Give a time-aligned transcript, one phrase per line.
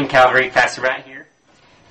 [0.00, 0.48] morning, Calvary.
[0.48, 1.26] Pastor Matt here.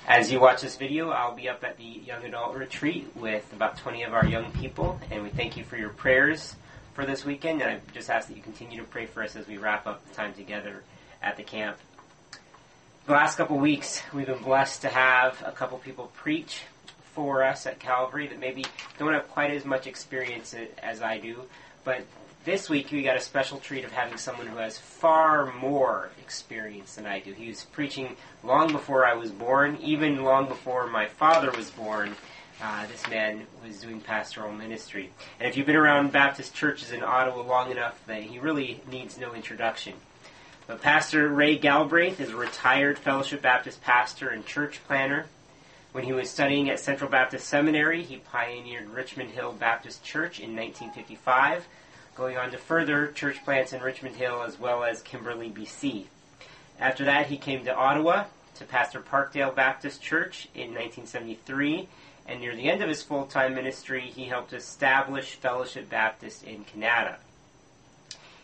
[0.08, 3.76] As you watch this video, I'll be up at the Young Adult Retreat with about
[3.78, 6.56] 20 of our young people, and we thank you for your prayers
[6.94, 9.46] for this weekend, and I just ask that you continue to pray for us as
[9.46, 10.82] we wrap up the time together
[11.22, 11.76] at the camp.
[13.06, 16.62] The last couple weeks, we've been blessed to have a couple people preach
[17.14, 18.64] for us at Calvary that maybe
[18.98, 20.52] don't have quite as much experience
[20.82, 21.42] as I do,
[21.84, 22.04] but
[22.44, 26.94] this week we got a special treat of having someone who has far more experience
[26.94, 27.32] than I do.
[27.32, 32.16] He was preaching long before I was born, even long before my father was born.
[32.62, 35.10] Uh, this man was doing pastoral ministry.
[35.38, 39.18] And if you've been around Baptist churches in Ottawa long enough, then he really needs
[39.18, 39.94] no introduction.
[40.66, 45.26] But Pastor Ray Galbraith is a retired Fellowship Baptist pastor and church planter.
[45.92, 50.54] When he was studying at Central Baptist Seminary, he pioneered Richmond Hill Baptist Church in
[50.54, 51.66] 1955
[52.20, 56.04] going on to further church plants in Richmond Hill as well as Kimberley, BC.
[56.78, 58.24] After that, he came to Ottawa
[58.56, 61.88] to pastor Parkdale Baptist Church in 1973,
[62.26, 66.64] and near the end of his full time ministry, he helped establish Fellowship Baptist in
[66.64, 67.16] Canada.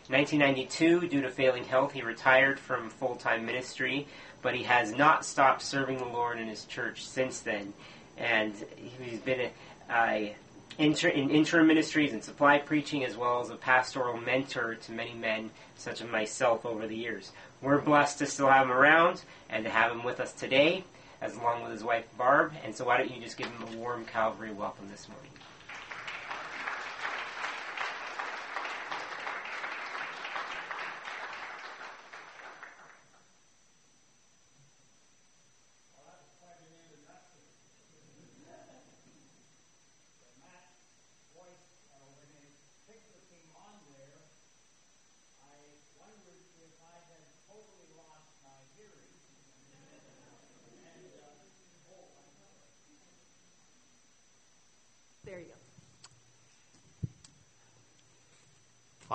[0.09, 4.07] In 1992, due to failing health, he retired from full time ministry,
[4.41, 7.73] but he has not stopped serving the Lord in his church since then.
[8.17, 8.55] And
[8.99, 9.51] he's been
[9.87, 10.35] a, a
[10.77, 15.13] inter- in interim ministries and supply preaching, as well as a pastoral mentor to many
[15.13, 17.31] men, such as myself, over the years.
[17.61, 20.83] We're blessed to still have him around and to have him with us today,
[21.21, 22.53] as along with his wife Barb.
[22.63, 25.31] And so, why don't you just give him a warm Calvary welcome this morning?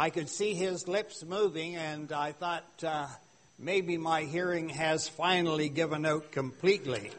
[0.02, 3.06] I could see his lips moving, and I thought uh,
[3.56, 7.12] maybe my hearing has finally given out completely.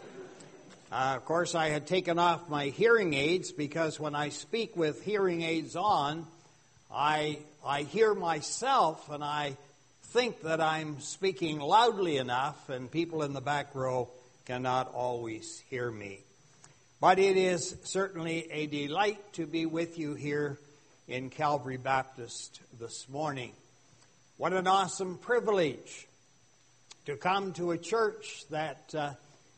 [0.91, 5.01] Uh, of course, I had taken off my hearing aids because when I speak with
[5.01, 6.27] hearing aids on,
[6.93, 9.55] I, I hear myself and I
[10.07, 14.09] think that I'm speaking loudly enough, and people in the back row
[14.43, 16.19] cannot always hear me.
[16.99, 20.59] But it is certainly a delight to be with you here
[21.13, 23.51] in Calvary Baptist this morning.
[24.37, 26.07] What an awesome privilege
[27.05, 29.11] to come to a church that uh,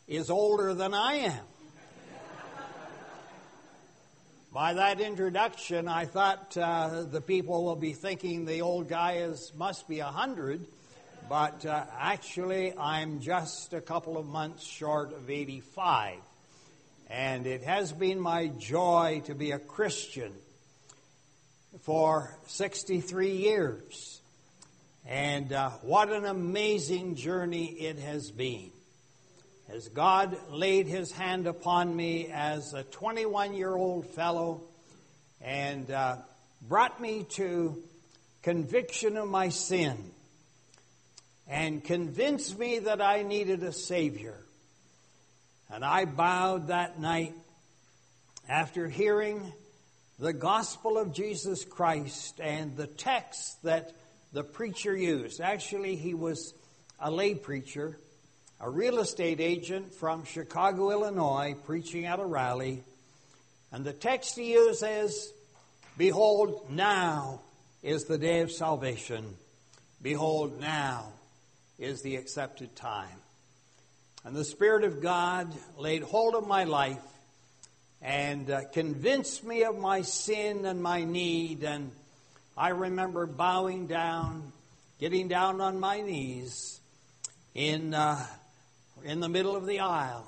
[0.05, 1.43] is older than I am.
[4.51, 9.53] By that introduction, I thought uh, the people will be thinking the old guy is
[9.55, 10.59] must be a hundred,
[11.29, 16.17] but uh, actually I'm just a couple of months short of 85.
[17.09, 20.33] And it has been my joy to be a Christian
[21.81, 24.21] for 63 years.
[25.05, 28.71] And uh, what an amazing journey it has been.
[29.69, 34.61] As God laid his hand upon me as a 21 year old fellow
[35.41, 36.17] and uh,
[36.61, 37.81] brought me to
[38.41, 40.11] conviction of my sin
[41.47, 44.37] and convinced me that I needed a Savior.
[45.71, 47.33] And I bowed that night
[48.47, 49.51] after hearing
[50.17, 53.91] the gospel of Jesus Christ and the text that
[54.31, 55.41] the preacher used.
[55.41, 56.53] Actually, he was
[56.99, 57.97] a lay preacher,
[58.61, 62.83] a real estate agent from Chicago, Illinois, preaching at a rally.
[63.71, 65.33] And the text he used is
[65.97, 67.41] Behold, now
[67.83, 69.35] is the day of salvation.
[70.01, 71.07] Behold, now
[71.77, 73.17] is the accepted time.
[74.23, 76.99] And the Spirit of God laid hold of my life
[78.01, 81.63] and uh, convinced me of my sin and my need.
[81.63, 81.91] And
[82.57, 84.51] I remember bowing down,
[84.99, 86.79] getting down on my knees
[87.53, 88.25] in, uh,
[89.03, 90.25] in the middle of the aisle,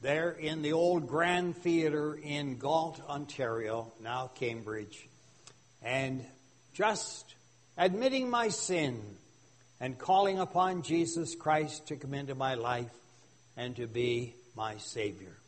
[0.00, 5.08] there in the old Grand Theatre in Galt, Ontario, now Cambridge,
[5.82, 6.24] and
[6.72, 7.34] just
[7.76, 9.02] admitting my sin
[9.80, 12.92] and calling upon Jesus Christ to come into my life
[13.56, 15.39] and to be my Savior.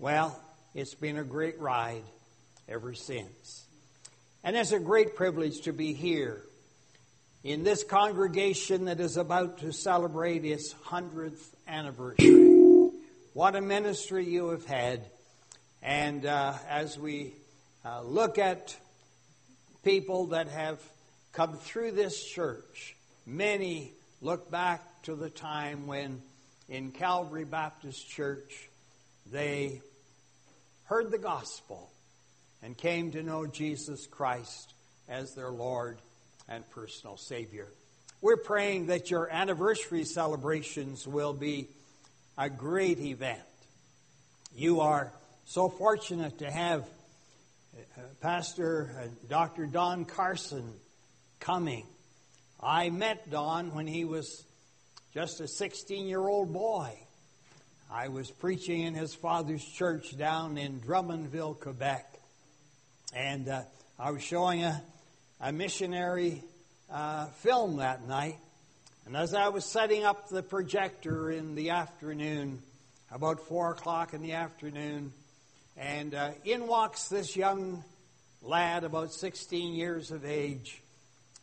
[0.00, 0.40] Well,
[0.76, 2.04] it's been a great ride
[2.68, 3.64] ever since.
[4.44, 6.40] And it's a great privilege to be here
[7.42, 12.90] in this congregation that is about to celebrate its 100th anniversary.
[13.34, 15.04] What a ministry you have had.
[15.82, 17.32] And uh, as we
[17.84, 18.76] uh, look at
[19.82, 20.80] people that have
[21.32, 22.94] come through this church,
[23.26, 23.90] many
[24.20, 26.22] look back to the time when
[26.68, 28.68] in Calvary Baptist Church
[29.30, 29.82] they
[30.88, 31.90] heard the gospel
[32.62, 34.72] and came to know Jesus Christ
[35.06, 35.98] as their Lord
[36.48, 37.68] and personal Savior.
[38.22, 41.68] We're praying that your anniversary celebrations will be
[42.38, 43.38] a great event.
[44.56, 45.12] You are
[45.44, 46.88] so fortunate to have
[47.76, 49.66] uh, Pastor uh, Dr.
[49.66, 50.72] Don Carson
[51.38, 51.86] coming.
[52.60, 54.42] I met Don when he was
[55.12, 56.98] just a 16 year old boy.
[57.90, 62.20] I was preaching in his father's church down in Drummondville, Quebec.
[63.14, 63.62] And uh,
[63.98, 64.82] I was showing a,
[65.40, 66.42] a missionary
[66.92, 68.36] uh, film that night.
[69.06, 72.62] And as I was setting up the projector in the afternoon,
[73.10, 75.14] about 4 o'clock in the afternoon,
[75.78, 77.82] and uh, in walks this young
[78.42, 80.82] lad, about 16 years of age.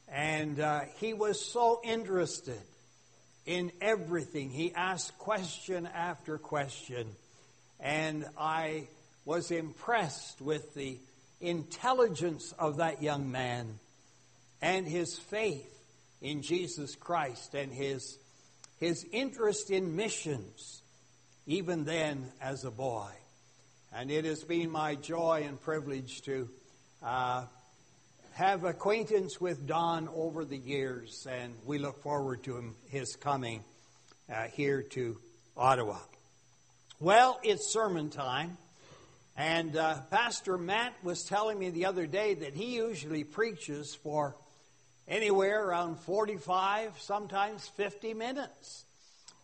[0.07, 2.62] And uh, he was so interested
[3.45, 4.50] in everything.
[4.50, 7.07] He asked question after question.
[7.80, 8.88] And I
[9.25, 10.97] was impressed with the
[11.42, 13.80] intelligence of that young man
[14.62, 15.71] and his faith
[16.21, 18.18] in Jesus Christ and his,
[18.80, 20.81] his interest in missions,
[21.45, 23.12] even then as a boy.
[23.94, 26.50] And it has been my joy and privilege to
[27.03, 27.45] uh,
[28.35, 33.63] have acquaintance with Don over the years, and we look forward to him, his coming
[34.29, 35.17] uh, here to
[35.55, 35.97] Ottawa.
[36.99, 38.57] Well, it's sermon time.
[39.37, 44.35] And uh, Pastor Matt was telling me the other day that he usually preaches for
[45.07, 48.83] anywhere around 45, sometimes 50 minutes.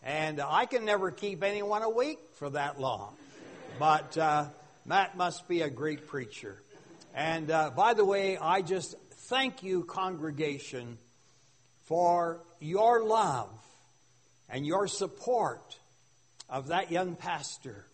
[0.03, 3.15] And I can never keep anyone awake for that long.
[3.79, 4.47] But uh,
[4.85, 6.57] Matt must be a great preacher.
[7.13, 8.95] And uh, by the way, I just
[9.27, 10.97] thank you, congregation,
[11.85, 13.49] for your love
[14.49, 15.77] and your support
[16.49, 17.85] of that young pastor.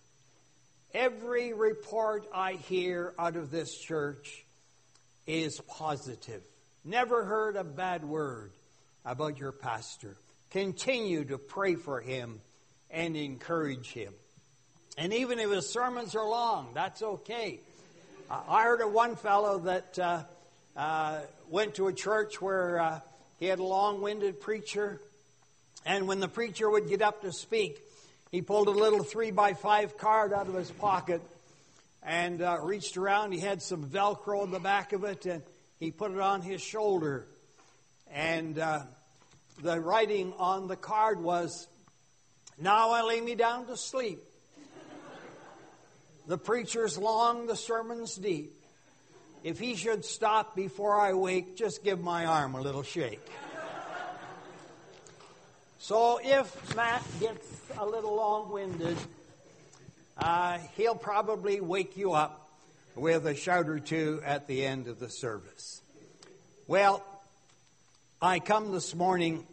[0.94, 4.46] Every report I hear out of this church
[5.26, 6.44] is positive.
[6.84, 8.52] Never heard a bad word
[9.06, 10.16] about your pastor.
[10.52, 12.40] Continue to pray for him
[12.90, 14.14] and encourage him.
[14.98, 17.60] And even if his sermons are long, that's okay.
[18.30, 20.24] I heard of one fellow that uh,
[20.76, 23.00] uh, went to a church where uh,
[23.40, 25.00] he had a long winded preacher,
[25.86, 27.80] and when the preacher would get up to speak,
[28.30, 31.22] he pulled a little three by five card out of his pocket
[32.04, 33.32] and uh, reached around.
[33.32, 35.42] He had some Velcro in the back of it, and
[35.80, 37.26] he put it on his shoulder.
[38.12, 38.82] And uh,
[39.62, 41.66] the writing on the card was,
[42.60, 44.20] Now I lay me down to sleep.
[46.28, 48.54] The preacher's long, the sermon's deep.
[49.44, 53.26] If he should stop before I wake, just give my arm a little shake.
[55.80, 57.48] so if Matt gets
[57.78, 58.98] a little long winded,
[60.18, 62.50] uh, he'll probably wake you up
[62.96, 65.82] with a shout or two at the end of the service.
[66.68, 67.04] Well,
[68.22, 69.46] I come this morning.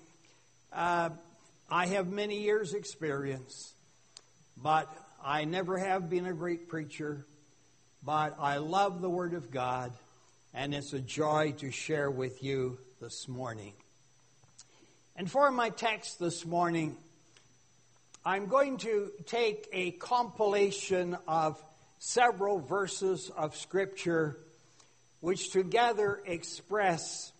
[0.73, 1.11] Uh,
[1.71, 3.73] I have many years' experience,
[4.61, 4.88] but
[5.26, 7.25] I never have been a great preacher.
[8.05, 9.91] But I love the Word of God,
[10.53, 13.73] and it's a joy to share with you this morning.
[15.17, 16.99] And for my text this morning,
[18.23, 21.59] I'm going to take a compilation of
[21.99, 24.37] several verses of Scripture
[25.21, 27.33] which together express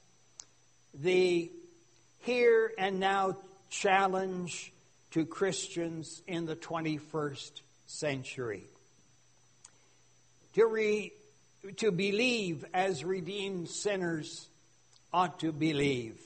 [0.95, 1.53] the
[2.21, 3.37] here and now
[3.69, 4.73] challenge
[5.11, 7.61] to Christians in the 21st
[7.95, 8.65] century.
[10.55, 11.13] To, re,
[11.77, 14.47] to believe as redeemed sinners
[15.13, 16.19] ought to believe.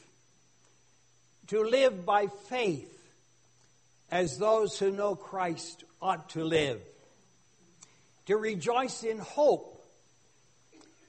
[1.49, 2.95] To live by faith
[4.11, 6.81] as those who know Christ ought to live.
[8.27, 9.75] To rejoice in hope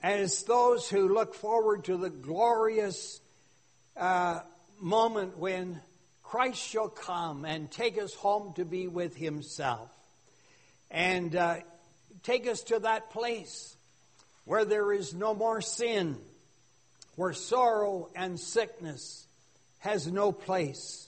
[0.02, 3.20] as those who look forward to the glorious
[3.98, 4.40] uh,
[4.80, 5.82] moment when
[6.24, 9.90] Christ shall come and take us home to be with Himself.
[10.92, 11.58] And uh,
[12.24, 13.76] take us to that place
[14.46, 16.18] where there is no more sin,
[17.16, 19.28] where sorrow and sickness
[19.80, 21.08] has no place,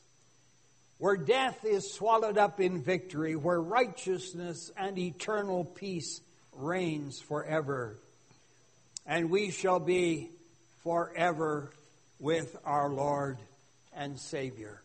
[1.00, 6.22] where death is swallowed up in victory, where righteousness and eternal peace
[6.54, 7.98] reigns forever.
[9.08, 10.30] And we shall be
[10.84, 11.72] forever
[12.20, 13.40] with our Lord
[13.94, 14.82] and Savior.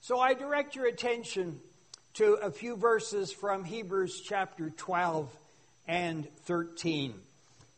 [0.00, 1.60] So I direct your attention
[2.18, 5.30] to a few verses from Hebrews chapter 12
[5.86, 7.14] and 13.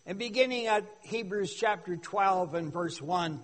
[0.06, 3.38] And beginning at Hebrews chapter 12 and verse 1,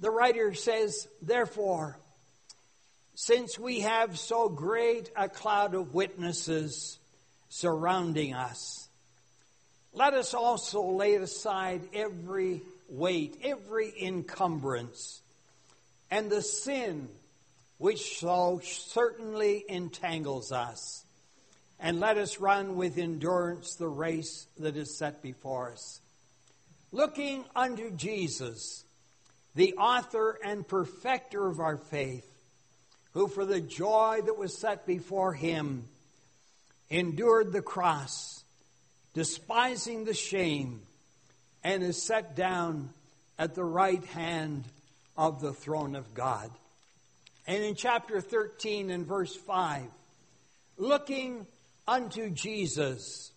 [0.00, 1.96] the writer says, Therefore,
[3.14, 6.98] since we have so great a cloud of witnesses
[7.50, 8.88] surrounding us,
[9.92, 15.20] let us also lay aside every weight, every encumbrance,
[16.10, 17.08] and the sin
[17.80, 21.02] which so certainly entangles us.
[21.80, 26.02] And let us run with endurance the race that is set before us.
[26.92, 28.84] Looking unto Jesus,
[29.54, 32.26] the author and perfecter of our faith,
[33.14, 35.84] who for the joy that was set before him
[36.90, 38.44] endured the cross,
[39.14, 40.82] despising the shame,
[41.64, 42.90] and is set down
[43.38, 44.64] at the right hand
[45.16, 46.50] of the throne of God.
[47.46, 49.82] And in chapter 13 and verse 5,
[50.76, 51.46] looking
[51.86, 53.32] unto Jesus,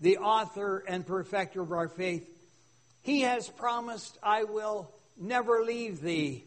[0.00, 2.28] the author and perfecter of our faith,
[3.02, 6.44] he has promised, I will never leave thee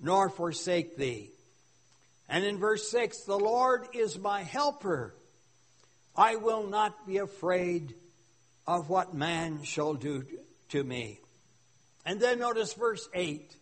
[0.00, 1.30] nor forsake thee.
[2.28, 5.14] And in verse 6, the Lord is my helper.
[6.16, 7.94] I will not be afraid
[8.66, 10.24] of what man shall do
[10.70, 11.20] to me.
[12.06, 13.56] And then notice verse 8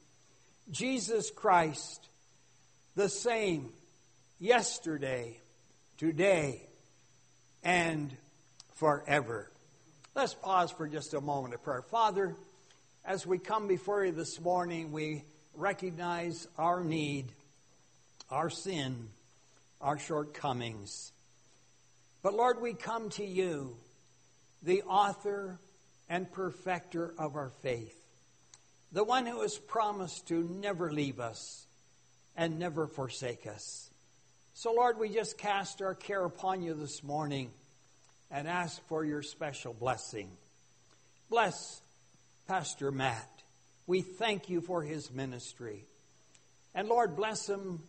[0.71, 2.09] Jesus Christ,
[2.95, 3.71] the same
[4.39, 5.39] yesterday,
[5.97, 6.63] today,
[7.63, 8.15] and
[8.75, 9.51] forever.
[10.15, 11.83] Let's pause for just a moment of prayer.
[11.83, 12.35] Father,
[13.05, 17.27] as we come before you this morning, we recognize our need,
[18.31, 19.09] our sin,
[19.81, 21.13] our shortcomings.
[22.23, 23.75] But Lord, we come to you,
[24.63, 25.59] the author
[26.09, 27.99] and perfecter of our faith,
[28.93, 31.67] the one who has promised to never leave us
[32.37, 33.91] and never forsake us.
[34.55, 37.51] So, Lord, we just cast our care upon you this morning
[38.31, 40.31] and ask for your special blessing.
[41.31, 41.81] Bless
[42.49, 43.29] Pastor Matt.
[43.87, 45.85] We thank you for his ministry.
[46.75, 47.81] And Lord, bless him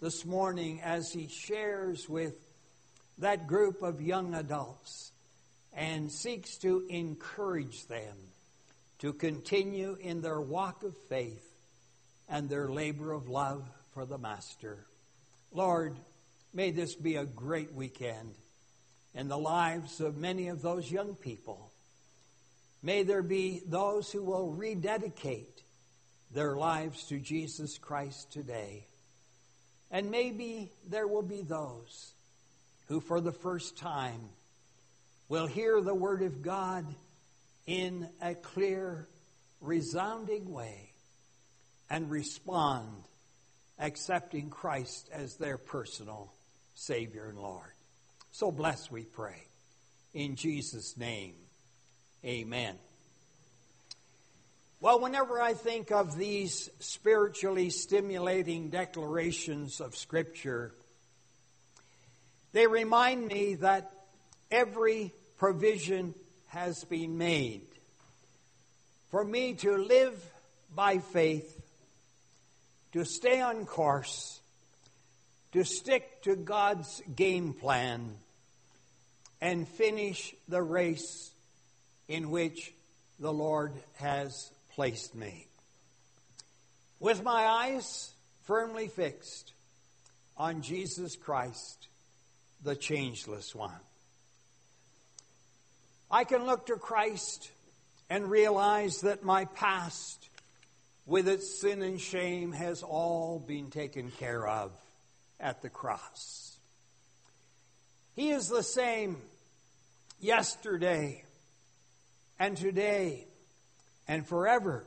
[0.00, 2.34] this morning as he shares with
[3.18, 5.12] that group of young adults
[5.76, 8.16] and seeks to encourage them
[8.98, 11.46] to continue in their walk of faith
[12.28, 14.84] and their labor of love for the Master.
[15.52, 15.96] Lord,
[16.52, 18.34] may this be a great weekend
[19.14, 21.70] in the lives of many of those young people
[22.84, 25.62] May there be those who will rededicate
[26.30, 28.86] their lives to Jesus Christ today.
[29.90, 32.12] And maybe there will be those
[32.88, 34.28] who, for the first time,
[35.30, 36.84] will hear the Word of God
[37.66, 39.08] in a clear,
[39.62, 40.90] resounding way
[41.88, 42.86] and respond,
[43.78, 46.32] accepting Christ as their personal
[46.74, 47.70] Savior and Lord.
[48.32, 49.42] So bless, we pray.
[50.12, 51.34] In Jesus' name.
[52.24, 52.76] Amen.
[54.80, 60.72] Well, whenever I think of these spiritually stimulating declarations of Scripture,
[62.52, 63.90] they remind me that
[64.50, 66.14] every provision
[66.48, 67.66] has been made
[69.10, 70.22] for me to live
[70.74, 71.53] by faith,
[72.94, 74.40] to stay on course,
[75.50, 78.14] to stick to God's game plan,
[79.40, 81.32] and finish the race
[82.06, 82.72] in which
[83.18, 85.48] the Lord has placed me.
[87.00, 88.12] With my eyes
[88.44, 89.52] firmly fixed
[90.36, 91.88] on Jesus Christ,
[92.62, 93.72] the changeless one.
[96.12, 97.50] I can look to Christ
[98.08, 100.28] and realize that my past,
[101.06, 104.72] with its sin and shame, has all been taken care of
[105.38, 106.56] at the cross.
[108.14, 109.16] He is the same
[110.20, 111.24] yesterday,
[112.38, 113.26] and today
[114.08, 114.84] and forever.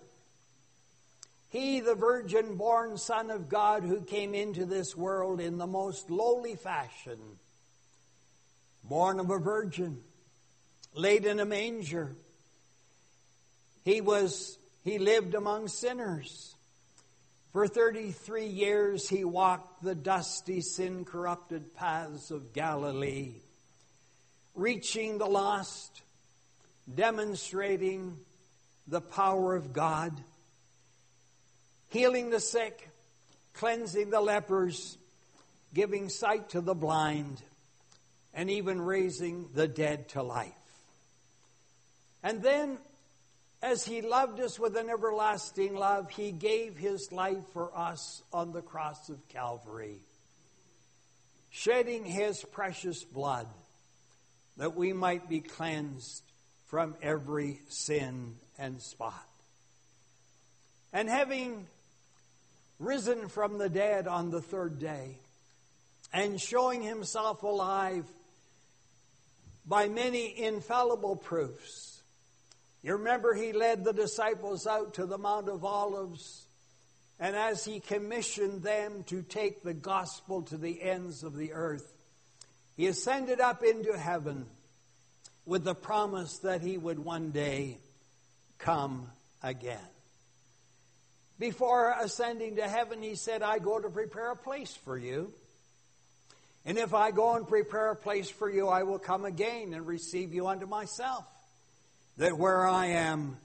[1.50, 6.10] He, the virgin born Son of God, who came into this world in the most
[6.10, 7.20] lowly fashion,
[8.84, 10.00] born of a virgin,
[10.94, 12.16] laid in a manger.
[13.86, 16.56] He was, he lived among sinners.
[17.51, 23.34] For 33 years he walked the dusty, sin corrupted paths of Galilee,
[24.53, 26.01] reaching the lost,
[26.94, 28.17] demonstrating
[28.88, 30.13] the power of God,
[31.89, 32.89] healing the sick,
[33.53, 34.98] cleansing the lepers,
[35.74, 37.41] giving sight to the blind,
[38.34, 40.53] and even raising the dead to life.
[42.24, 42.77] And then,
[43.62, 48.52] as He loved us with an everlasting love, He gave His life for us on
[48.52, 50.00] the cross of Calvary,
[51.50, 53.48] shedding His precious blood
[54.58, 56.24] that we might be cleansed
[56.66, 59.28] from every sin and spot.
[60.92, 61.68] And having
[62.80, 65.18] risen from the dead on the third day,
[66.14, 68.06] and showing himself alive
[69.66, 71.97] by many infallible proofs.
[72.84, 76.46] You remember he led the disciples out to the Mount of Olives,
[77.20, 81.92] and as he commissioned them to take the gospel to the ends of the earth,
[82.76, 84.46] he ascended up into heaven
[85.46, 87.78] with the promise that he would one day
[88.60, 89.10] come
[89.42, 89.80] again.
[91.40, 95.32] Before ascending to heaven, he said, I go to prepare a place for you.
[96.66, 99.88] And if I go and prepare a place for you, I will come again and
[99.88, 101.26] receive you unto myself,
[102.18, 103.38] that where I am,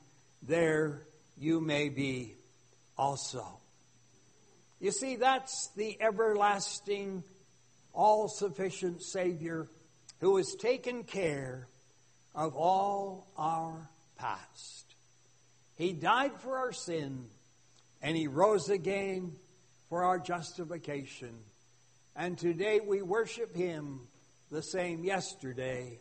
[0.43, 1.03] there
[1.39, 2.35] you may be
[2.97, 3.47] also.
[4.81, 7.23] You see, that's the everlasting,
[7.93, 9.69] all sufficient Savior
[10.21, 11.69] who has taken care
[12.35, 14.95] of all our past.
[15.77, 17.27] He died for our sin,
[18.01, 19.33] and He rose again
[19.89, 21.35] for our justification.
[22.17, 24.01] And today we worship Him
[24.51, 25.99] the same yesterday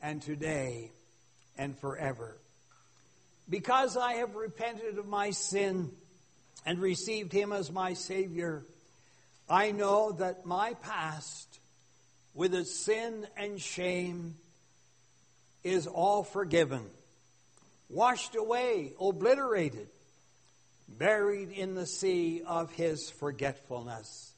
[0.00, 0.90] and today
[1.56, 2.36] and forever.
[3.48, 5.90] Because I have repented of my sin
[6.64, 8.62] and received Him as my Savior,
[9.48, 11.58] I know that my past,
[12.34, 14.36] with its sin and shame,
[15.64, 16.84] is all forgiven,
[17.88, 19.88] washed away, obliterated,
[20.88, 24.32] buried in the sea of His forgetfulness.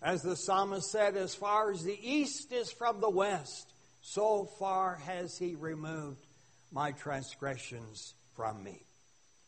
[0.00, 3.68] As the psalmist said, as far as the east is from the west,
[4.10, 6.24] so far has he removed
[6.72, 8.80] my transgressions from me.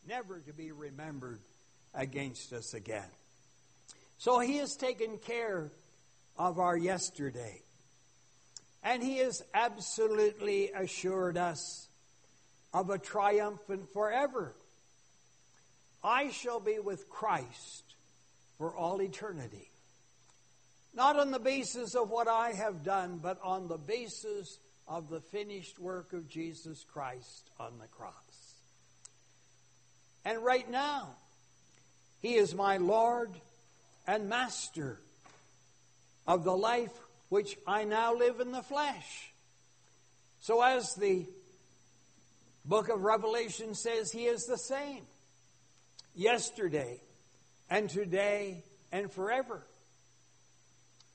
[0.07, 1.41] Never to be remembered
[1.95, 3.09] against us again.
[4.19, 5.71] So he has taken care
[6.37, 7.63] of our yesterday.
[8.83, 11.89] And he has absolutely assured us
[12.75, 14.55] of a triumphant forever.
[16.05, 17.95] I shall be with Christ
[18.59, 19.70] for all eternity.
[20.93, 25.21] Not on the basis of what I have done, but on the basis of the
[25.21, 28.15] finished work of Jesus Christ on the cross.
[30.25, 31.11] And right now,
[32.21, 33.31] He is my Lord
[34.07, 34.99] and Master
[36.27, 36.93] of the life
[37.29, 39.33] which I now live in the flesh.
[40.41, 41.25] So, as the
[42.65, 45.03] book of Revelation says, He is the same
[46.15, 47.01] yesterday
[47.71, 49.63] and today and forever.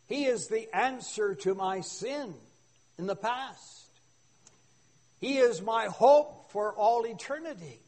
[0.07, 2.33] He is the answer to my sin
[2.97, 3.87] in the past.
[5.19, 7.79] He is my hope for all eternity.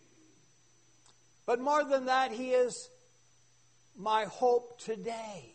[1.46, 2.90] But more than that, He is
[3.98, 5.54] my hope today.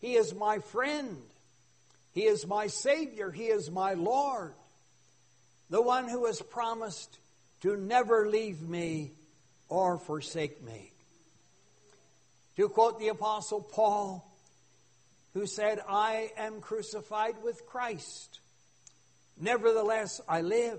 [0.00, 1.16] He is my friend.
[2.12, 3.30] He is my Savior.
[3.30, 4.54] He is my Lord.
[5.70, 7.18] The one who has promised
[7.62, 9.12] to never leave me
[9.68, 10.90] or forsake me.
[12.56, 14.28] To quote the Apostle Paul,
[15.34, 18.40] who said, I am crucified with Christ.
[19.40, 20.78] Nevertheless, I live.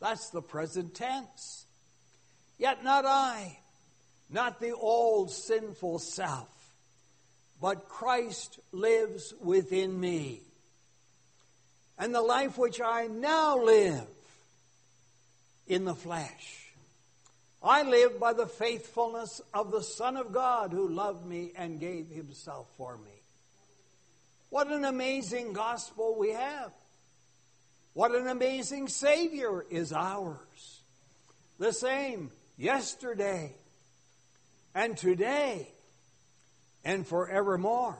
[0.00, 1.64] That's the present tense.
[2.58, 3.58] Yet not I,
[4.30, 6.48] not the old sinful self,
[7.60, 10.40] but Christ lives within me.
[11.98, 14.06] And the life which I now live
[15.66, 16.72] in the flesh,
[17.62, 22.08] I live by the faithfulness of the Son of God who loved me and gave
[22.10, 23.10] himself for me.
[24.54, 26.70] What an amazing gospel we have.
[27.92, 30.82] What an amazing Savior is ours.
[31.58, 33.56] The same yesterday
[34.72, 35.72] and today
[36.84, 37.98] and forevermore.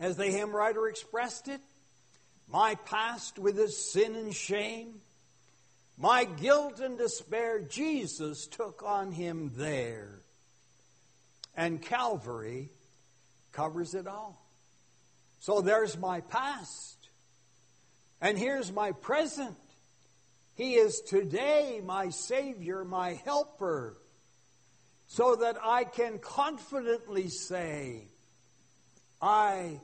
[0.00, 1.60] As the hymn writer expressed it,
[2.48, 4.94] my past with its sin and shame,
[5.96, 10.18] my guilt and despair, Jesus took on him there.
[11.54, 12.70] And Calvary
[13.52, 14.47] covers it all.
[15.40, 16.96] So there's my past.
[18.20, 19.56] And here's my present.
[20.54, 23.96] He is today my Savior, my helper,
[25.06, 28.02] so that I can confidently say,
[29.22, 29.80] I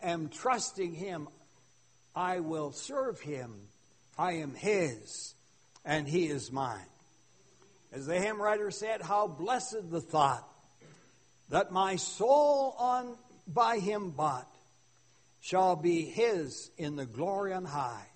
[0.00, 1.28] am trusting Him.
[2.14, 3.52] I will serve Him.
[4.16, 5.34] I am His,
[5.84, 6.86] and He is mine.
[7.92, 10.48] As the hymn writer said, how blessed the thought
[11.50, 14.48] that my soul on by Him bought
[15.42, 18.06] shall be his in the glory on high,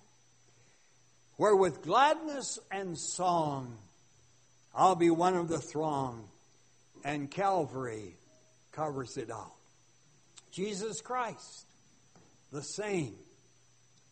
[1.35, 3.77] where with gladness and song
[4.73, 6.29] I'll be one of the throng,
[7.03, 8.15] and Calvary
[8.71, 9.59] covers it all.
[10.51, 11.65] Jesus Christ,
[12.51, 13.15] the same,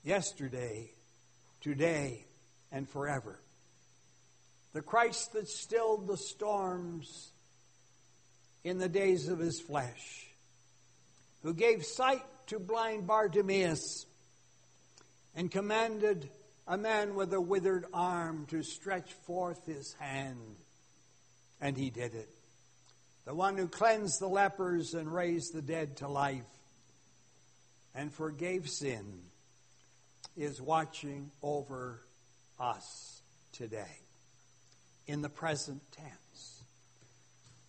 [0.04, 0.92] yesterday,
[1.62, 2.26] today,
[2.72, 3.40] and forever.
[4.74, 7.32] The Christ that stilled the storms
[8.64, 10.26] in the days of his flesh
[11.44, 14.06] who gave sight to blind Bartimaeus
[15.36, 16.30] and commanded
[16.68, 20.56] a man with a withered arm to stretch forth his hand.
[21.62, 22.30] And he did it.
[23.26, 26.44] The one who cleansed the lepers and raised the dead to life
[27.94, 29.22] and forgave sin
[30.38, 32.02] is watching over
[32.60, 34.00] us today
[35.08, 36.64] in the present tense.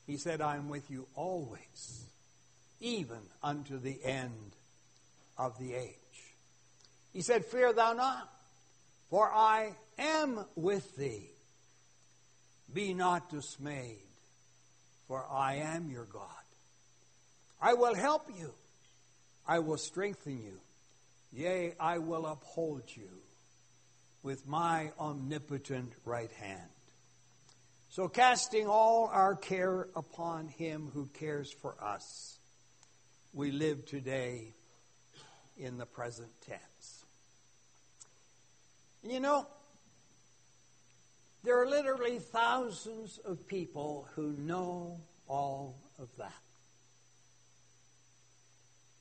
[0.06, 2.04] He said, I am with you always,
[2.80, 4.55] even unto the end
[5.38, 5.96] of the age.
[7.12, 8.30] He said, Fear thou not,
[9.10, 11.30] for I am with thee.
[12.72, 13.98] Be not dismayed,
[15.06, 16.22] for I am your God.
[17.60, 18.52] I will help you.
[19.46, 20.58] I will strengthen you.
[21.32, 23.08] Yea, I will uphold you
[24.22, 26.70] with my omnipotent right hand.
[27.88, 32.38] So, casting all our care upon him who cares for us,
[33.32, 34.52] we live today
[35.58, 37.04] in the present tense.
[39.02, 39.46] You know,
[41.44, 46.32] there are literally thousands of people who know all of that.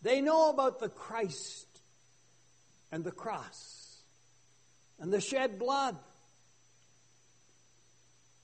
[0.03, 1.65] They know about the Christ
[2.91, 3.97] and the cross
[4.99, 5.97] and the shed blood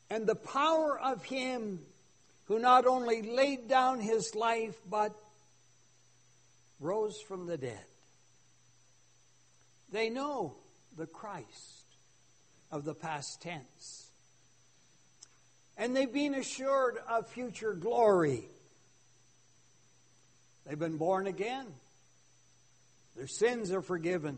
[0.10, 1.80] and the power of Him
[2.46, 5.16] who not only laid down His life but
[6.80, 7.86] rose from the dead.
[9.92, 10.56] They know
[10.98, 11.86] the Christ
[12.72, 14.10] of the past tense.
[15.78, 18.44] And they've been assured of future glory.
[20.66, 21.68] They've been born again.
[23.16, 24.38] Their sins are forgiven.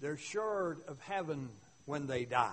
[0.00, 1.48] They're assured of heaven
[1.86, 2.52] when they die.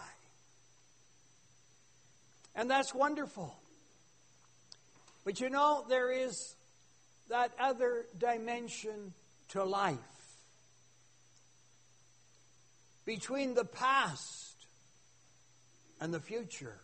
[2.56, 3.56] And that's wonderful.
[5.24, 6.56] But you know, there is
[7.30, 9.14] that other dimension
[9.50, 9.98] to life
[13.06, 14.56] between the past
[16.02, 16.80] and the future.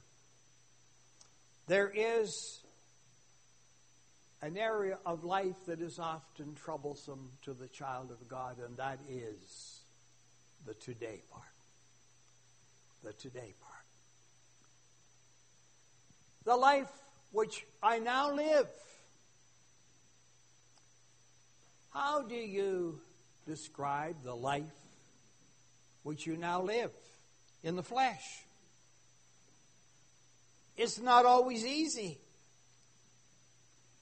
[1.67, 2.60] There is
[4.41, 8.99] an area of life that is often troublesome to the child of God, and that
[9.10, 9.81] is
[10.65, 11.43] the today part.
[13.03, 13.86] The today part.
[16.43, 16.91] The life
[17.31, 18.67] which I now live.
[21.93, 22.99] How do you
[23.45, 24.63] describe the life
[26.04, 26.92] which you now live
[27.64, 28.44] in the flesh.
[30.78, 32.18] It's not always easy.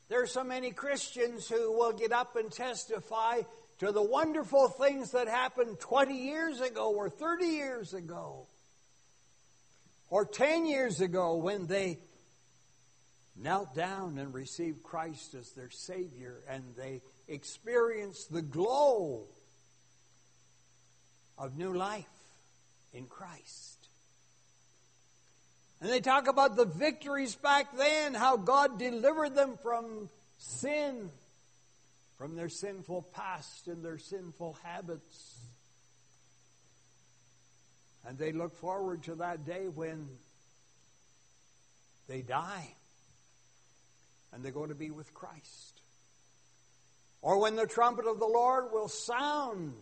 [0.08, 3.42] There are so many Christians who will get up and testify
[3.80, 8.48] to the wonderful things that happened 20 years ago or 30 years ago
[10.10, 12.00] or 10 years ago when they
[13.36, 19.28] knelt down and received Christ as their Savior and they experienced the glow
[21.40, 22.06] of new life
[22.94, 23.88] in Christ.
[25.82, 31.10] And they talk about the victories back then, how God delivered them from sin,
[32.18, 35.38] from their sinful past and their sinful habits.
[38.06, 40.10] And they look forward to that day when
[42.10, 42.68] they die
[44.34, 45.82] and they go to be with Christ.
[47.22, 49.74] Or when the trumpet of the Lord will sound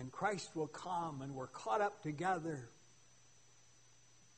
[0.00, 2.70] and Christ will come and we're caught up together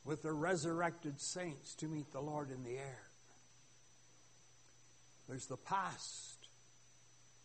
[0.03, 2.99] with the resurrected saints to meet the Lord in the air.
[5.29, 6.47] There's the past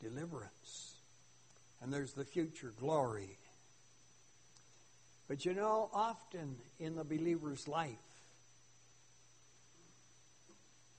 [0.02, 0.96] deliverance,
[1.80, 3.38] and there's the future glory.
[5.28, 7.94] But you know, often in the believer's life,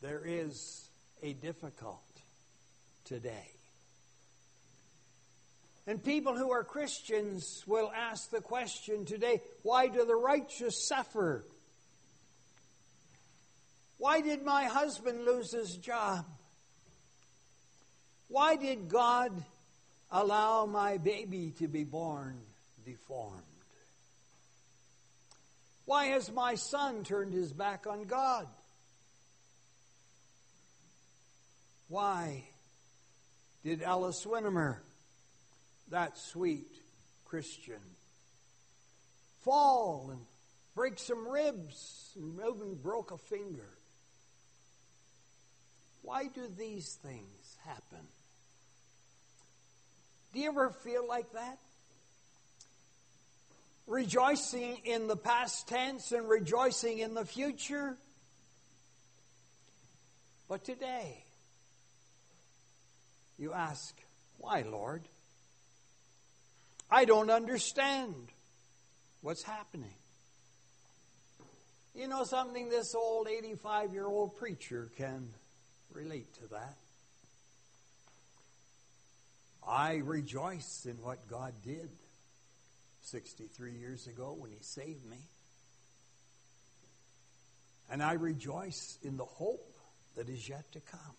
[0.01, 0.87] there is
[1.21, 1.99] a difficult
[3.03, 3.58] today.
[5.89, 11.43] And people who are Christians will ask the question today why do the righteous suffer?
[13.97, 16.27] Why did my husband lose his job?
[18.27, 19.31] Why did God
[20.11, 22.37] allow my baby to be born
[22.85, 23.41] deformed?
[25.85, 28.47] Why has my son turned his back on God?
[31.87, 32.43] Why
[33.63, 34.83] did Alice Winnemer
[35.91, 36.67] that sweet
[37.25, 37.81] Christian.
[39.41, 40.21] Fall and
[40.75, 43.69] break some ribs and even broke a finger.
[46.01, 48.05] Why do these things happen?
[50.33, 51.57] Do you ever feel like that?
[53.87, 57.97] Rejoicing in the past tense and rejoicing in the future?
[60.47, 61.23] But today,
[63.39, 63.95] You ask,
[64.37, 65.01] why, Lord?
[66.91, 68.15] I don't understand
[69.21, 69.93] what's happening.
[71.93, 72.69] You know something?
[72.69, 75.29] This old 85 year old preacher can
[75.91, 76.75] relate to that.
[79.67, 81.89] I rejoice in what God did
[83.01, 85.17] 63 years ago when He saved me.
[87.91, 89.75] And I rejoice in the hope
[90.15, 91.15] that is yet to come.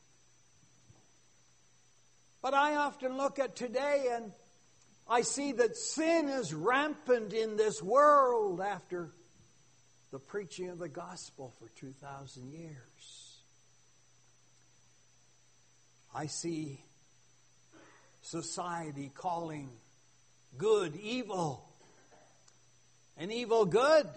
[2.43, 4.33] But I often look at today and
[5.11, 9.11] I see that sin is rampant in this world after
[10.13, 13.43] the preaching of the gospel for 2,000 years.
[16.15, 16.79] I see
[18.23, 19.69] society calling
[20.57, 21.65] good evil
[23.17, 24.09] and evil good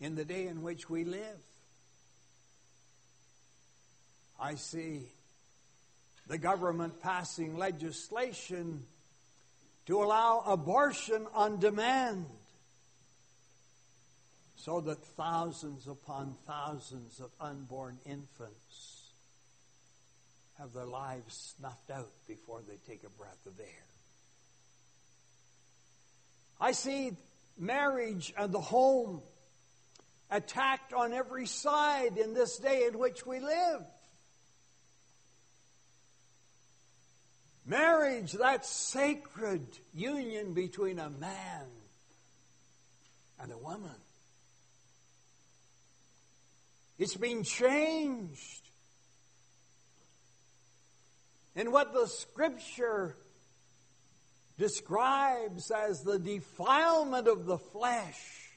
[0.00, 1.40] in the day in which we live.
[4.38, 5.08] I see
[6.26, 8.84] the government passing legislation
[9.86, 12.26] to allow abortion on demand
[14.56, 19.10] so that thousands upon thousands of unborn infants
[20.58, 23.66] have their lives snuffed out before they take a breath of air.
[26.60, 27.16] I see
[27.58, 29.20] marriage and the home
[30.30, 33.82] attacked on every side in this day in which we live.
[37.64, 41.66] Marriage, that sacred union between a man
[43.40, 43.90] and a woman.
[46.98, 48.62] It's been changed.
[51.54, 53.14] And what the scripture
[54.58, 58.50] describes as the defilement of the flesh,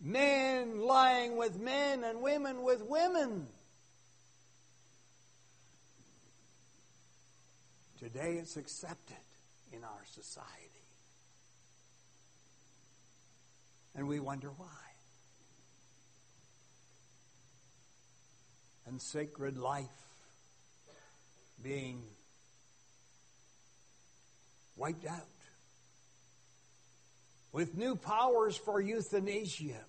[0.00, 3.46] men lying with men and women with women.
[8.02, 9.16] Today it's accepted
[9.72, 10.48] in our society.
[13.94, 14.66] And we wonder why.
[18.88, 19.86] And sacred life
[21.62, 22.02] being
[24.76, 25.28] wiped out
[27.52, 29.84] with new powers for euthanasia.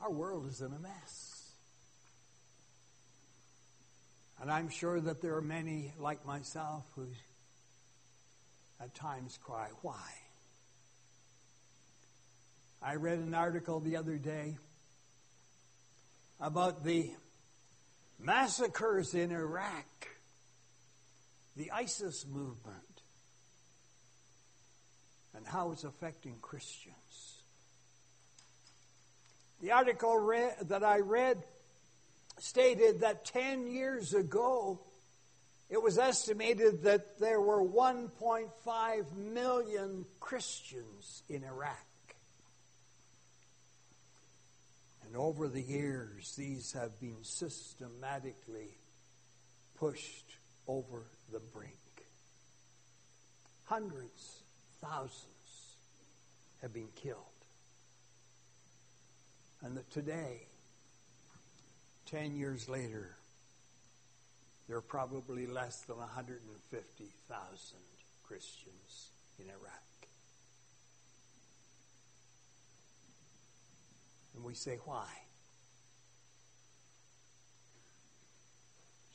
[0.00, 1.29] Our world is in a mess.
[4.40, 7.06] And I'm sure that there are many like myself who
[8.80, 10.10] at times cry, Why?
[12.82, 14.56] I read an article the other day
[16.40, 17.10] about the
[18.18, 20.08] massacres in Iraq,
[21.56, 23.02] the ISIS movement,
[25.34, 26.96] and how it's affecting Christians.
[29.60, 31.42] The article read, that I read
[32.42, 34.80] stated that 10 years ago,
[35.68, 41.76] it was estimated that there were 1.5 million Christians in Iraq.
[45.04, 48.78] And over the years, these have been systematically
[49.76, 51.74] pushed over the brink.
[53.64, 54.42] Hundreds,
[54.80, 55.76] thousands
[56.62, 57.16] have been killed.
[59.62, 60.46] And that today,
[62.10, 63.14] Ten years later,
[64.66, 67.78] there are probably less than 150,000
[68.26, 70.08] Christians in Iraq.
[74.34, 75.06] And we say, why?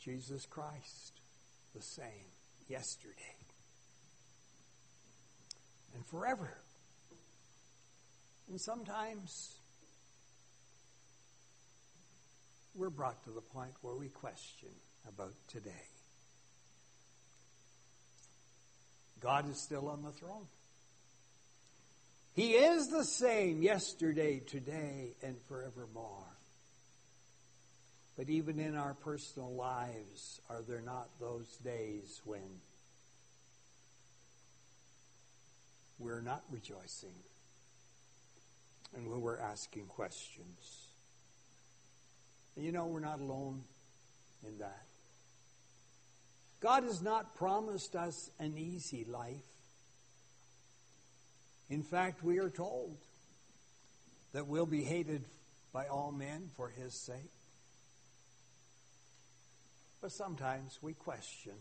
[0.02, 1.20] Jesus Christ,
[1.76, 2.32] the same
[2.70, 3.36] yesterday
[5.96, 6.54] and forever.
[8.50, 9.56] And sometimes
[12.76, 14.70] we're brought to the point where we question
[15.08, 15.72] about today.
[19.22, 20.48] God is still on the throne.
[22.36, 26.28] He is the same yesterday, today, and forevermore.
[28.18, 32.60] But even in our personal lives, are there not those days when
[35.98, 37.16] we're not rejoicing
[38.96, 40.85] and when we're asking questions?
[42.56, 43.64] And you know, we're not alone
[44.48, 44.84] in that.
[46.62, 49.36] God has not promised us an easy life.
[51.70, 52.98] In fact, we are told
[54.34, 55.24] that we'll be hated
[55.74, 57.32] by all men for his sake.
[60.02, 61.54] But sometimes we question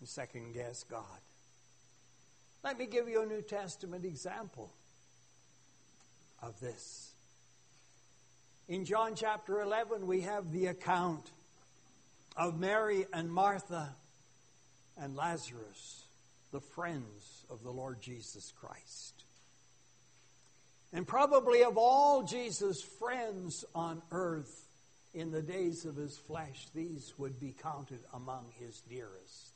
[0.00, 1.02] and second guess God.
[2.62, 4.70] Let me give you a New Testament example
[6.42, 7.07] of this.
[8.68, 11.30] In John chapter 11, we have the account
[12.36, 13.88] of Mary and Martha
[15.00, 16.04] and Lazarus,
[16.52, 19.24] the friends of the Lord Jesus Christ.
[20.92, 24.66] And probably of all Jesus' friends on earth
[25.14, 29.54] in the days of his flesh, these would be counted among his dearest.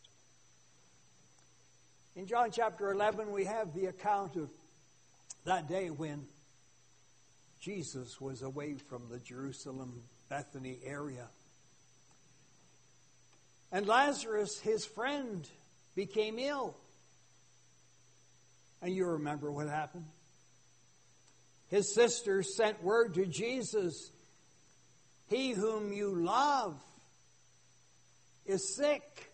[2.17, 4.49] In John chapter 11, we have the account of
[5.45, 6.25] that day when
[7.63, 11.29] Jesus was away from the Jerusalem Bethany area.
[13.71, 15.49] And Lazarus, his friend,
[15.95, 16.77] became ill.
[18.83, 20.07] And you remember what happened?
[21.69, 24.11] His sister sent word to Jesus
[25.29, 26.75] He whom you love
[28.45, 29.31] is sick.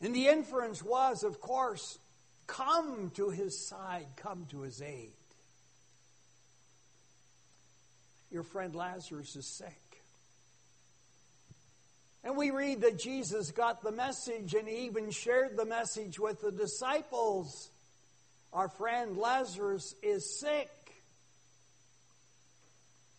[0.00, 1.98] And the inference was, of course,
[2.48, 5.12] come to his side, come to his aid.
[8.30, 9.80] Your friend Lazarus is sick.
[12.22, 16.40] And we read that Jesus got the message and he even shared the message with
[16.40, 17.70] the disciples.
[18.52, 20.70] Our friend Lazarus is sick.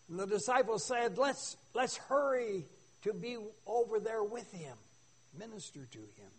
[0.08, 2.64] And the disciples said, Let's, let's hurry
[3.02, 4.76] to be over there with him,
[5.38, 6.30] minister to him.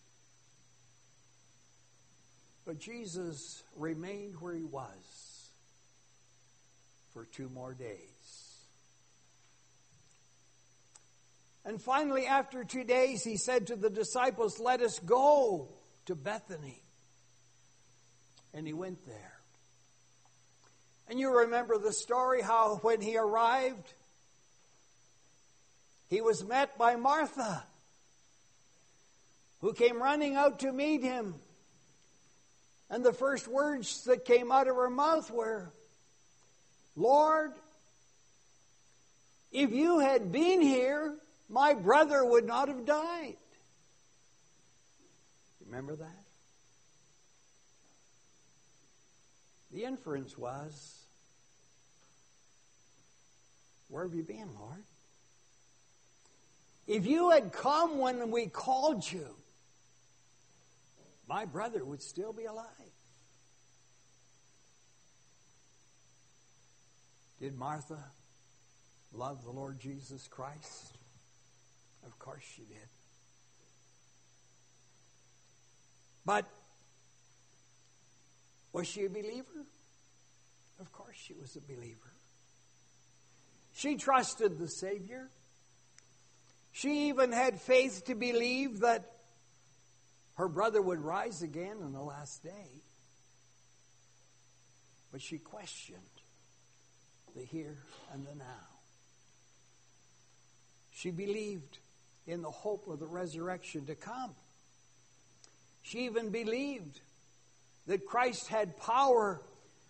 [2.66, 5.50] But Jesus remained where he was
[7.14, 8.13] for two more days.
[11.66, 15.70] And finally, after two days, he said to the disciples, Let us go
[16.06, 16.82] to Bethany.
[18.54, 19.34] And he went there.
[21.08, 23.94] And you remember the story how when he arrived,
[26.10, 27.64] he was met by Martha,
[29.62, 31.36] who came running out to meet him.
[32.90, 35.72] And the first words that came out of her mouth were,
[36.96, 37.54] Lord,
[39.52, 41.16] if you had been here,
[41.50, 43.38] my brother would not have died.
[45.66, 46.24] Remember that?
[49.72, 51.04] The inference was,
[53.90, 54.84] Where have you been, Lord?
[56.88, 59.28] If you had come when we called you,
[61.30, 62.66] my brother would still be alive.
[67.40, 68.04] Did Martha
[69.14, 70.98] love the Lord Jesus Christ?
[72.06, 72.88] Of course she did.
[76.26, 76.46] But
[78.72, 79.66] was she a believer?
[80.80, 82.14] Of course she was a believer.
[83.74, 85.30] She trusted the Savior.
[86.72, 89.10] She even had faith to believe that
[90.36, 92.82] her brother would rise again on the last day.
[95.12, 96.00] But she questioned
[97.36, 97.78] the here
[98.12, 98.74] and the now.
[100.92, 101.78] She believed
[102.28, 104.32] in the hope of the resurrection to come.
[105.82, 107.02] She even believed
[107.88, 109.42] that Christ had power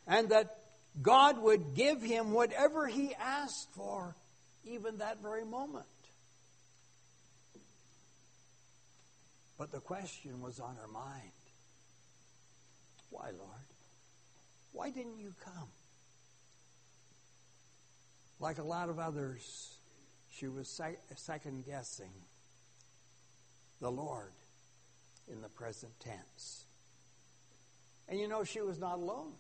[0.08, 0.58] and that
[1.02, 4.16] God would give him whatever he asked for,
[4.66, 5.86] even that very moment.
[9.58, 11.32] But the question was on her mind
[13.10, 13.64] Why, Lord?
[14.72, 15.70] Why didn't you come?
[18.40, 19.78] Like a lot of others,
[20.38, 20.82] she was
[21.16, 22.12] second guessing
[23.80, 24.32] the Lord
[25.32, 26.66] in the present tense.
[28.10, 29.34] And you know, she was not alone.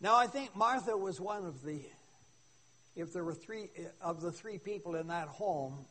[0.00, 1.80] Now, I think Martha was one of the,
[2.94, 5.86] if there were three, of the three people in that home,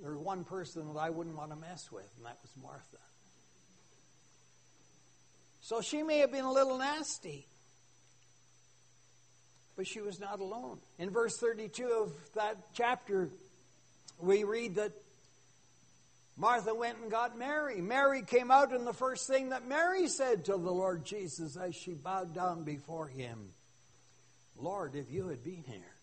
[0.00, 2.98] there was one person that I wouldn't want to mess with, and that was Martha.
[5.62, 7.46] So she may have been a little nasty.
[9.76, 10.78] But she was not alone.
[10.98, 13.28] In verse 32 of that chapter,
[14.18, 14.92] we read that
[16.36, 17.80] Martha went and got Mary.
[17.80, 21.74] Mary came out, and the first thing that Mary said to the Lord Jesus as
[21.74, 23.52] she bowed down before him
[24.58, 25.94] Lord, if you had been here,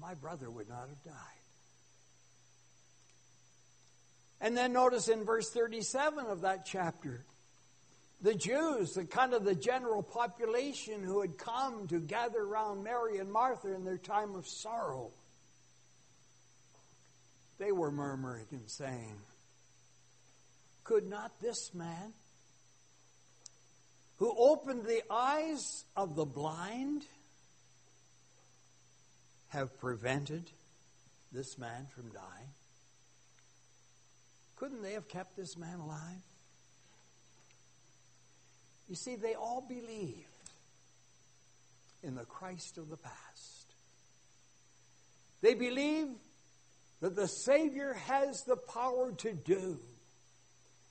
[0.00, 1.14] my brother would not have died.
[4.40, 7.24] And then notice in verse 37 of that chapter,
[8.20, 13.18] the Jews, the kind of the general population who had come to gather around Mary
[13.18, 15.10] and Martha in their time of sorrow,
[17.58, 19.14] they were murmuring and saying,
[20.84, 22.12] Could not this man,
[24.16, 27.04] who opened the eyes of the blind,
[29.48, 30.42] have prevented
[31.32, 32.50] this man from dying?
[34.56, 36.27] Couldn't they have kept this man alive?
[38.88, 40.24] You see, they all believed
[42.02, 43.74] in the Christ of the past.
[45.42, 46.08] They believe
[47.00, 49.78] that the Savior has the power to do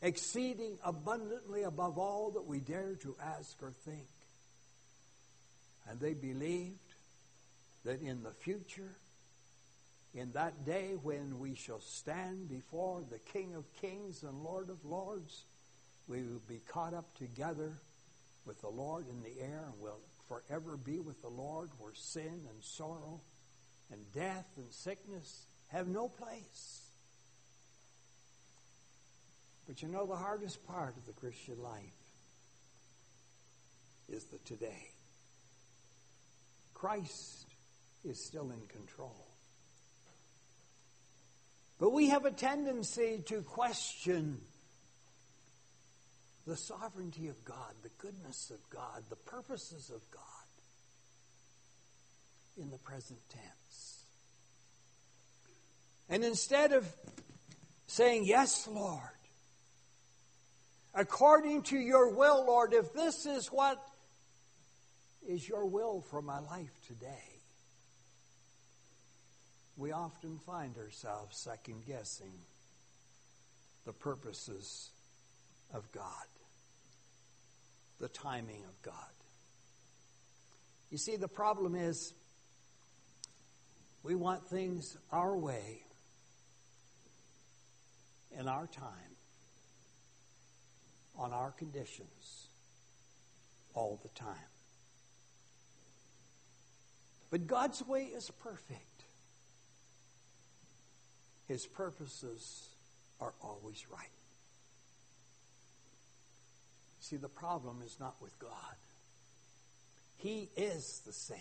[0.01, 4.07] exceeding abundantly above all that we dare to ask or think.
[5.89, 6.77] And they believed
[7.83, 8.95] that in the future,
[10.13, 14.85] in that day when we shall stand before the King of Kings and Lord of
[14.85, 15.45] Lords,
[16.07, 17.73] we will be caught up together
[18.47, 22.47] with the Lord in the air and will forever be with the Lord where sin
[22.49, 23.19] and sorrow
[23.91, 26.81] and death and sickness have no place.
[29.67, 31.81] But you know, the hardest part of the Christian life
[34.09, 34.91] is the today.
[36.73, 37.45] Christ
[38.05, 39.27] is still in control.
[41.79, 44.39] But we have a tendency to question
[46.47, 50.23] the sovereignty of God, the goodness of God, the purposes of God
[52.57, 54.05] in the present tense.
[56.09, 56.87] And instead of
[57.87, 59.01] saying, Yes, Lord,
[60.95, 63.83] according to your will, Lord, if this is what
[65.27, 67.41] is your will for my life today,
[69.75, 72.31] we often find ourselves second guessing
[73.85, 74.91] the purposes
[75.73, 76.03] of God,
[77.99, 78.93] the timing of God.
[80.89, 82.13] You see, the problem is
[84.03, 85.81] we want things our way
[88.37, 89.15] in our time,
[91.17, 92.47] on our conditions,
[93.73, 94.35] all the time.
[97.29, 99.03] But God's way is perfect.
[101.47, 102.69] His purposes
[103.19, 104.07] are always right.
[107.09, 108.51] See, the problem is not with God.
[110.17, 111.37] He is the same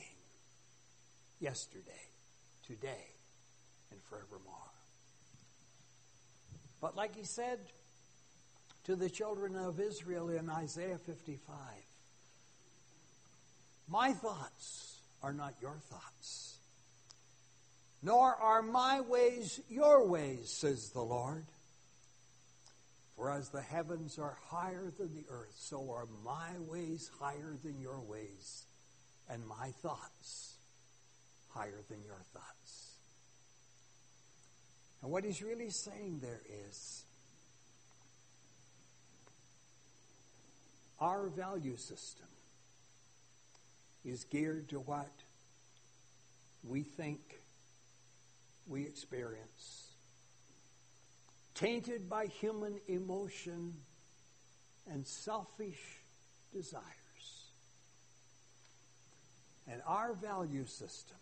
[1.41, 2.07] yesterday,
[2.65, 3.11] today,
[3.91, 4.71] and forevermore.
[6.81, 7.59] But like he said
[8.85, 11.57] to the children of Israel in Isaiah 55,
[13.89, 16.59] my thoughts are not your thoughts,
[18.05, 21.45] nor are my ways your ways, says the Lord.
[23.17, 27.81] For as the heavens are higher than the earth, so are my ways higher than
[27.81, 28.67] your ways,
[29.29, 30.59] and my thoughts
[31.49, 32.93] higher than your thoughts.
[35.03, 37.05] And what he's really saying there is
[41.01, 42.27] our value system
[44.05, 45.11] is geared to what
[46.65, 47.21] we think
[48.67, 49.86] we experience,
[51.57, 53.73] tainted by human emotion
[54.91, 55.99] and selfish
[56.53, 56.85] desires.
[59.69, 61.17] And our value system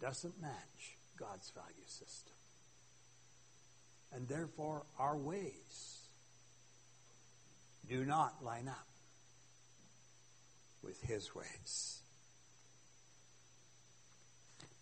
[0.00, 2.32] doesn't match God's value system.
[4.14, 5.98] And therefore, our ways
[7.88, 8.86] do not line up
[10.82, 12.00] with His ways.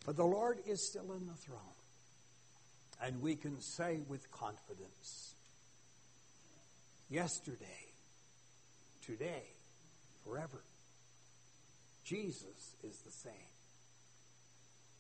[0.05, 1.59] But the Lord is still in the throne.
[3.03, 5.35] And we can say with confidence
[7.11, 7.93] yesterday,
[9.05, 9.43] today,
[10.25, 10.63] forever,
[12.05, 13.33] Jesus is the same.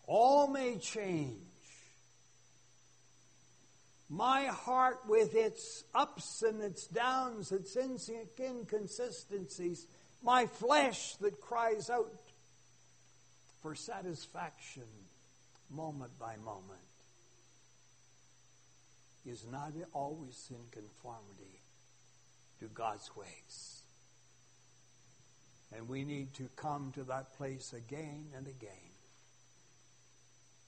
[0.06, 1.40] All may change.
[4.08, 9.86] My heart, with its ups and its downs, its inconsistencies,
[10.22, 12.12] my flesh that cries out
[13.62, 14.84] for satisfaction
[15.70, 16.85] moment by moment,
[19.26, 21.60] is not always in conformity
[22.60, 23.82] to God's ways.
[25.74, 28.70] And we need to come to that place again and again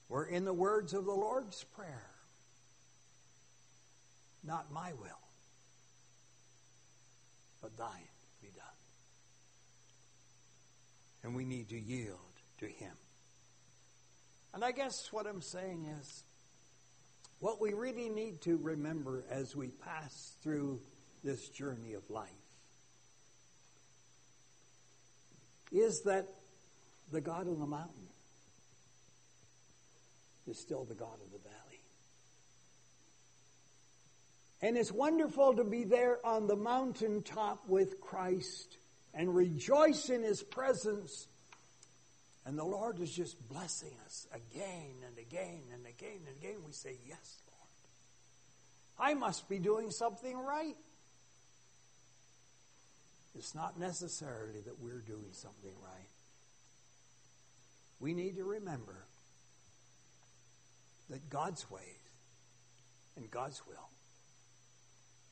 [0.09, 2.09] where, in the words of the Lord's Prayer,
[4.43, 5.09] not my will,
[7.61, 7.89] but thine
[8.41, 8.65] be done.
[11.23, 12.17] And we need to yield
[12.59, 12.93] to Him.
[14.53, 16.23] And I guess what I'm saying is
[17.39, 20.79] what we really need to remember as we pass through
[21.23, 22.29] this journey of life
[25.71, 26.27] is that
[27.11, 28.07] the God on the mountain
[30.47, 31.55] is still the God of the valley.
[34.61, 38.77] And it's wonderful to be there on the mountaintop with Christ
[39.13, 41.27] and rejoice in His presence.
[42.45, 46.55] And the Lord is just blessing us again and again and again and again.
[46.65, 49.11] We say, Yes, Lord.
[49.11, 50.75] I must be doing something right.
[53.35, 56.09] It's not necessarily that we're doing something right.
[57.99, 59.05] We need to remember
[61.09, 61.83] that God's ways
[63.15, 63.89] and God's will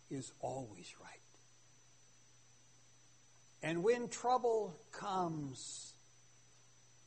[0.10, 1.20] is always right.
[3.64, 5.93] And when trouble comes,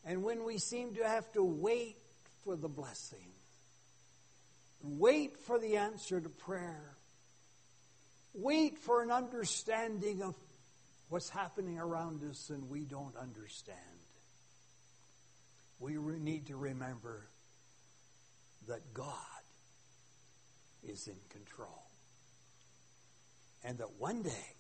[0.05, 1.97] and when we seem to have to wait
[2.45, 3.33] for the blessing,
[4.83, 6.97] wait for the answer to prayer,
[8.35, 10.35] wait for an understanding of
[11.09, 13.79] what's happening around us and we don't understand,
[15.79, 17.27] we need to remember
[18.69, 19.07] that God
[20.83, 21.87] is in control.
[23.65, 24.55] And that one day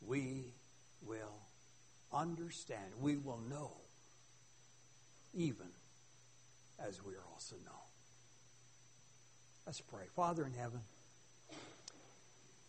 [0.00, 0.54] we
[1.02, 1.45] will
[2.12, 3.72] understand, we will know,
[5.34, 5.66] even
[6.78, 7.74] as we are also known.
[9.66, 10.04] Let's pray.
[10.14, 10.80] Father in heaven,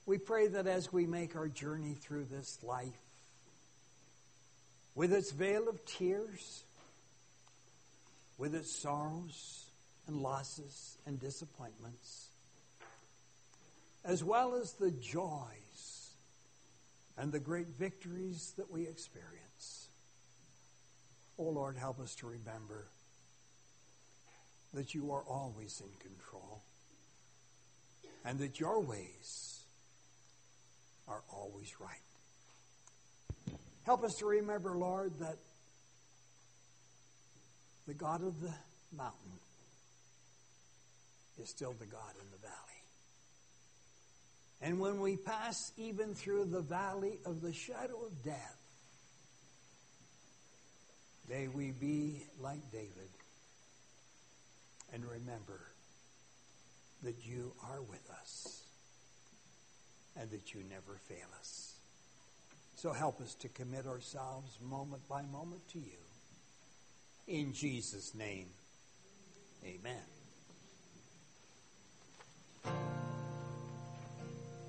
[0.06, 2.88] we pray that as we make our journey through this life,
[4.96, 6.64] with its vale of tears,
[8.38, 9.66] with its sorrows
[10.08, 12.30] and losses and disappointments,
[14.04, 15.67] as well as the joys
[17.18, 19.90] and the great victories that we experience.
[21.38, 22.88] Oh Lord, help us to remember
[24.74, 26.62] that you are always in control
[28.26, 29.64] and that your ways
[31.08, 33.58] are always right.
[33.86, 35.38] Help us to remember, Lord, that
[37.88, 38.54] the God of the
[38.96, 39.40] mountain
[41.42, 42.67] is still the God in the valley.
[44.62, 48.58] And when we pass even through the valley of the shadow of death,
[51.30, 53.10] may we be like David
[54.94, 55.60] and remember
[57.04, 58.64] that you are with us
[60.20, 61.76] and that you never fail us.
[62.76, 65.98] So help us to commit ourselves moment by moment to you.
[67.28, 68.48] In Jesus' name,
[69.66, 70.02] amen.